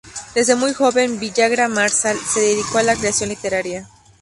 Desde 0.33 0.55
muy 0.55 0.73
joven, 0.73 1.19
Villagra 1.19 1.67
Marsal 1.67 2.17
se 2.17 2.39
dedicó 2.39 2.79
a 2.79 2.83
la 2.83 2.95
creación 2.95 3.29
literaria. 3.29 3.87